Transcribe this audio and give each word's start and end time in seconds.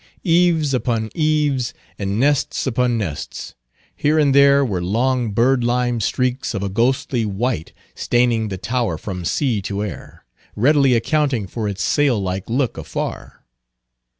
Eaves 0.23 0.73
upon 0.73 1.11
eaves, 1.13 1.75
and 1.99 2.19
nests 2.19 2.65
upon 2.65 2.97
nests. 2.97 3.53
Here 3.95 4.17
and 4.17 4.33
there 4.33 4.65
were 4.65 4.81
long 4.83 5.31
birdlime 5.31 5.99
streaks 6.01 6.55
of 6.55 6.63
a 6.63 6.69
ghostly 6.69 7.23
white 7.23 7.71
staining 7.93 8.47
the 8.47 8.57
tower 8.57 8.97
from 8.97 9.23
sea 9.25 9.61
to 9.61 9.83
air, 9.83 10.25
readily 10.55 10.95
accounting 10.95 11.45
for 11.45 11.69
its 11.69 11.83
sail 11.83 12.19
like 12.19 12.49
look 12.49 12.79
afar. 12.79 13.45